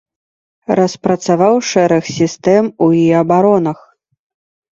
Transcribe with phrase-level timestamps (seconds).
[0.79, 3.79] Распрацаваў шэраг сістэм у і абаронах.